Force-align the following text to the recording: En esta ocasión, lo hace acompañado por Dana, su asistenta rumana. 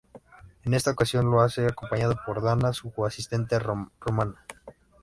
En 0.63 0.73
esta 0.73 0.89
ocasión, 0.89 1.29
lo 1.29 1.41
hace 1.41 1.67
acompañado 1.67 2.15
por 2.25 2.41
Dana, 2.41 2.73
su 2.73 2.91
asistenta 3.05 3.59
rumana. 3.59 4.43